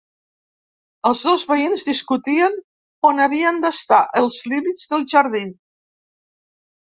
Els 1.09 1.19
dos 1.27 1.41
veïns 1.49 1.83
discutien 1.89 2.55
on 3.11 3.21
havien 3.25 3.61
d'estar 3.65 4.01
els 4.21 4.37
límits 4.53 4.89
del 4.95 5.05
jardí. 5.13 5.43